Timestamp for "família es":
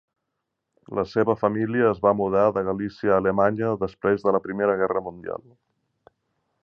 1.41-2.01